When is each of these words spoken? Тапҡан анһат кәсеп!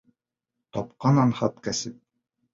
Тапҡан 0.77 1.21
анһат 1.25 1.63
кәсеп! 1.69 2.03